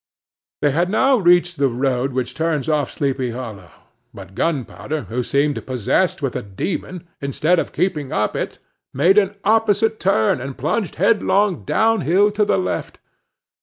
[0.63, 3.69] They had now reached the road which turns off to Sleepy Hollow;
[4.15, 8.57] but Gunpowder, who seemed possessed with a demon, instead of keeping up it,
[8.95, 12.97] made an opposite turn, and plunged headlong downhill to the left.